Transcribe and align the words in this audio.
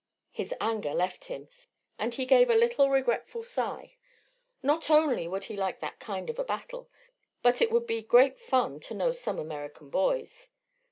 His 0.31 0.51
anger 0.59 0.95
left 0.95 1.25
him, 1.25 1.47
and 1.99 2.11
he 2.15 2.25
gave 2.25 2.49
a 2.49 2.55
little 2.55 2.89
regretful 2.89 3.43
sigh. 3.43 3.97
Not 4.63 4.89
only 4.89 5.27
would 5.27 5.43
he 5.43 5.55
like 5.55 5.79
that 5.79 5.99
kind 5.99 6.27
of 6.27 6.39
a 6.39 6.43
battle, 6.43 6.89
but 7.43 7.61
it 7.61 7.69
would 7.71 7.85
be 7.85 8.01
great 8.01 8.39
fun 8.39 8.79
to 8.79 8.95
know 8.95 9.11
some 9.11 9.37
American 9.37 9.91
boys. 9.91 10.49